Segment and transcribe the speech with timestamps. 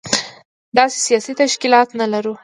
[0.77, 2.33] داسې سياسي تشکيلات نه لرو.